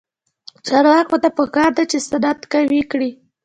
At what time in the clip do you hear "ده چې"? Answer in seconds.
1.77-1.97